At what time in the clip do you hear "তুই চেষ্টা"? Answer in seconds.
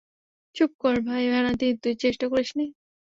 1.83-2.25